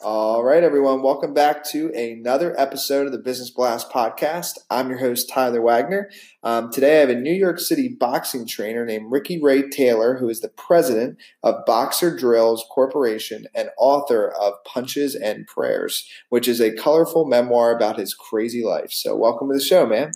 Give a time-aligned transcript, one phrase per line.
[0.00, 1.02] All right, everyone.
[1.02, 4.58] Welcome back to another episode of the Business Blast podcast.
[4.70, 6.10] I'm your host, Tyler Wagner.
[6.42, 10.28] Um, today, I have a New York City boxing trainer named Ricky Ray Taylor, who
[10.28, 16.60] is the president of Boxer Drills Corporation and author of Punches and Prayers, which is
[16.60, 18.92] a colorful memoir about his crazy life.
[18.92, 20.12] So, welcome to the show, man.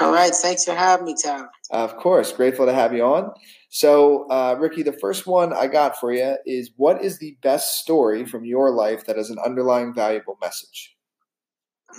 [0.00, 0.32] All right.
[0.32, 1.48] Thanks for having me, Tyler.
[1.70, 2.32] Of course.
[2.32, 3.32] Grateful to have you on.
[3.68, 7.80] So, uh, Ricky, the first one I got for you is what is the best
[7.80, 10.94] story from your life that has an underlying valuable message?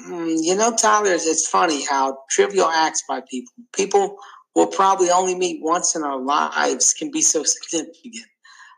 [0.08, 4.18] Mm, you know, Tyler, it's funny how trivial acts by people, people
[4.56, 8.26] we'll probably only meet once in our lives, can be so significant.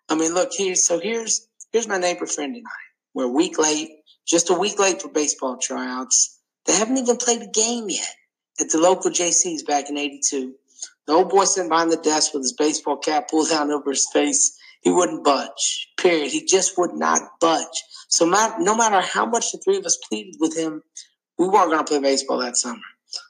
[0.09, 0.75] I mean, look here.
[0.75, 2.79] So here's here's my neighbor friend and I.
[3.13, 3.89] We're a week late,
[4.25, 6.39] just a week late for baseball tryouts.
[6.65, 8.15] They haven't even played a game yet
[8.59, 10.53] at the local JCs back in '82.
[11.07, 14.07] The old boy sitting behind the desk with his baseball cap pulled down over his
[14.13, 14.57] face.
[14.81, 15.89] He wouldn't budge.
[15.97, 16.31] Period.
[16.31, 17.83] He just would not budge.
[18.07, 20.83] So no matter how much the three of us pleaded with him,
[21.37, 22.81] we weren't going to play baseball that summer.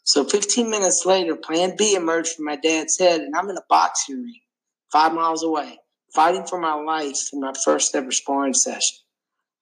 [0.03, 3.63] So 15 minutes later, Plan B emerged from my dad's head, and I'm in a
[3.67, 4.41] boxing ring,
[4.91, 5.79] five miles away,
[6.13, 8.97] fighting for my life in my first ever sparring session.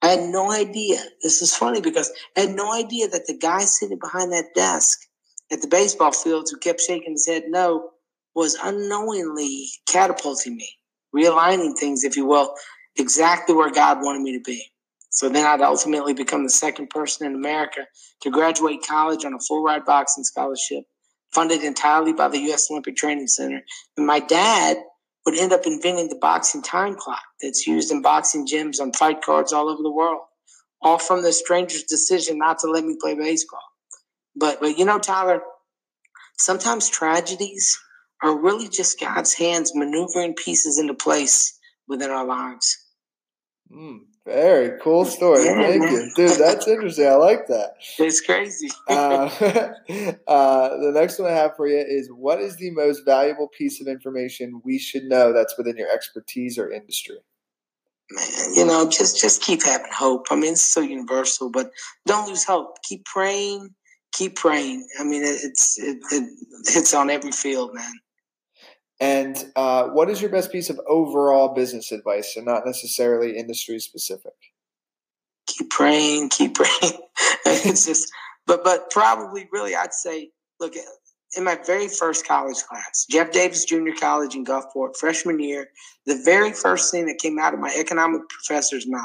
[0.02, 0.98] I had no idea.
[1.22, 5.06] This is funny because I had no idea that the guy sitting behind that desk
[5.52, 7.90] at the baseball fields who kept shaking his head no
[8.34, 10.68] was unknowingly catapulting me,
[11.14, 12.54] realigning things, if you will,
[12.96, 14.64] exactly where God wanted me to be.
[15.10, 17.86] So then I'd ultimately become the second person in America
[18.22, 20.84] to graduate college on a full ride boxing scholarship,
[21.34, 22.70] funded entirely by the U.S.
[22.70, 23.62] Olympic Training Center.
[23.96, 24.76] And my dad
[25.26, 29.20] would end up inventing the boxing time clock that's used in boxing gyms on fight
[29.20, 30.20] cards all over the world,
[30.80, 33.60] all from the stranger's decision not to let me play baseball.
[34.36, 35.40] But, but you know, Tyler,
[36.38, 37.78] sometimes tragedies
[38.22, 41.58] are really just God's hands maneuvering pieces into place
[41.88, 42.76] within our lives.
[43.72, 45.44] Mm, very cool story.
[45.44, 45.92] Yeah, Thank man.
[45.92, 46.12] you.
[46.16, 47.06] Dude, that's interesting.
[47.06, 47.74] I like that.
[47.98, 48.68] It's crazy.
[48.88, 48.92] uh,
[50.26, 53.80] uh, the next one I have for you is what is the most valuable piece
[53.80, 57.18] of information we should know that's within your expertise or industry?
[58.10, 60.26] Man, you know, just just keep having hope.
[60.30, 61.70] I mean, it's so universal, but
[62.06, 62.82] don't lose hope.
[62.82, 63.70] Keep praying.
[64.12, 64.86] Keep praying.
[64.98, 66.28] I mean, it, it's it, it
[66.66, 67.92] hits on every field, man.
[69.00, 73.78] And uh, what is your best piece of overall business advice, and not necessarily industry
[73.78, 74.34] specific?
[75.46, 77.00] Keep praying, keep praying.
[77.46, 78.10] it's just,
[78.46, 80.74] but but probably really, I'd say, look,
[81.36, 85.68] in my very first college class, Jeff Davis Junior College in Gulfport, freshman year,
[86.04, 89.04] the very first thing that came out of my economic professor's mouth.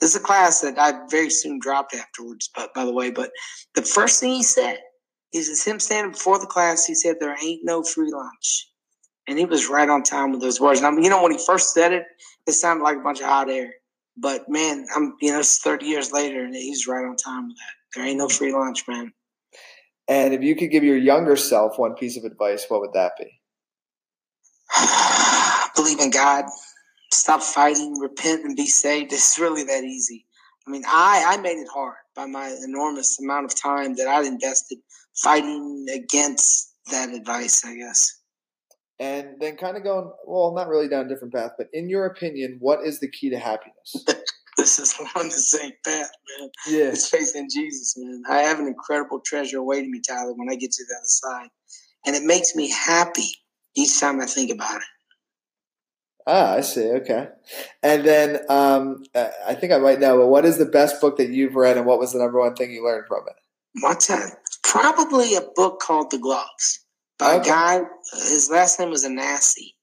[0.00, 3.30] This is a class that I very soon dropped afterwards, but by the way, but
[3.74, 4.78] the first thing he said
[5.32, 8.68] is it's him standing before the class, he said, There ain't no free lunch
[9.28, 10.80] and he was right on time with those words.
[10.80, 12.04] And I mean, you know, when he first said it,
[12.46, 13.74] it sounded like a bunch of hot air.
[14.16, 17.56] But man, I'm you know, it's 30 years later, and he's right on time with
[17.56, 17.94] that.
[17.94, 19.12] There ain't no free lunch, man.
[20.08, 23.12] And if you could give your younger self one piece of advice, what would that
[23.18, 23.30] be?
[25.76, 26.46] Believe in God.
[27.12, 29.12] Stop fighting, repent, and be saved.
[29.12, 30.26] It's really that easy.
[30.66, 34.22] I mean, I, I made it hard by my enormous amount of time that I
[34.26, 34.78] invested
[35.22, 38.14] fighting against that advice, I guess.
[39.00, 42.06] And then kind of going well not really down a different path but in your
[42.06, 44.04] opinion what is the key to happiness?
[44.56, 46.50] This is on the same path man.
[46.66, 46.88] Yeah.
[46.88, 48.24] It's faith in jesus man.
[48.28, 51.48] I have an incredible treasure awaiting me tyler when i get to the other side.
[52.04, 53.28] And it makes me happy
[53.76, 54.97] each time i think about it
[56.28, 57.28] ah i see okay
[57.82, 61.30] and then um, i think i might know but what is the best book that
[61.30, 63.34] you've read and what was the number one thing you learned from it
[63.80, 66.84] what's that probably a book called the gloves
[67.18, 67.40] by okay.
[67.40, 67.80] a guy.
[68.12, 69.74] His last name was Anasi.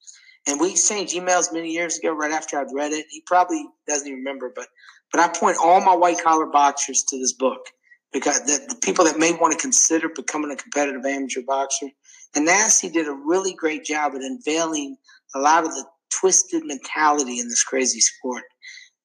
[0.48, 3.08] And we exchanged emails many years ago, right after I'd read it.
[3.10, 4.68] He probably doesn't even remember, but
[5.12, 7.68] but I point all my white collar boxers to this book
[8.12, 11.88] because the, the, people that may want to consider becoming a competitive amateur boxer.
[12.36, 14.98] And Nancy did a really great job at unveiling
[15.34, 18.44] a lot of the twisted mentality in this crazy sport.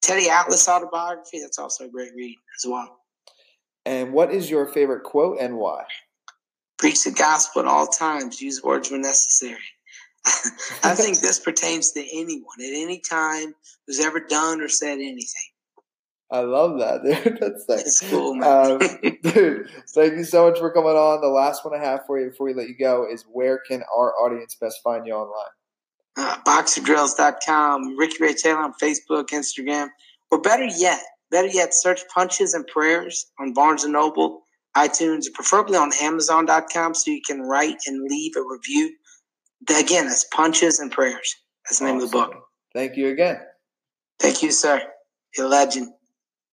[0.02, 3.00] Teddy Atlas autobiography, that's also a great read as well.
[3.84, 5.84] And what is your favorite quote and why?
[6.78, 8.40] Preach the gospel at all times.
[8.40, 9.58] Use words when necessary.
[10.82, 13.54] I think this pertains to anyone at any time
[13.86, 15.50] who's ever done or said anything.
[16.30, 17.38] I love that, dude.
[17.40, 17.64] That's.
[17.68, 18.72] It's cool, man.
[18.72, 18.78] Um,
[19.22, 21.20] dude, thank you so much for coming on.
[21.20, 23.82] The last one I have for you before we let you go is where can
[23.94, 25.50] our audience best find you online?
[26.60, 29.88] Boxerdrills.com, Ricky Ray Taylor on Facebook, Instagram,
[30.30, 34.42] or better yet, better yet, search Punches and Prayers on Barnes & Noble,
[34.76, 38.94] iTunes, preferably on Amazon.com so you can write and leave a review.
[39.74, 41.34] Again, that's Punches and Prayers.
[41.64, 42.34] That's the name of the book.
[42.74, 43.40] Thank you again.
[44.18, 44.82] Thank you, sir.
[45.36, 45.88] You're a legend.